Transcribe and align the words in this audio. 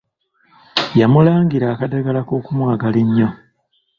Yamulungira 0.99 1.65
akadagala 1.69 2.19
ak'okumwagala 2.21 2.97
ennyo. 3.03 3.27